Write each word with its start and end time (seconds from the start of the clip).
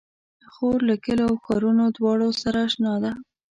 خور 0.53 0.77
له 0.89 0.95
کليو 1.05 1.27
او 1.29 1.35
ښارونو 1.43 1.83
دواړو 1.97 2.29
سره 2.41 2.57
اشنا 2.67 2.93
ده. 3.03 3.11